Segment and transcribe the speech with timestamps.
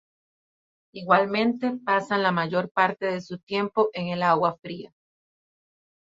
[0.95, 4.91] Igualmente pasan la mayor parte de su tiempo en el agua fría.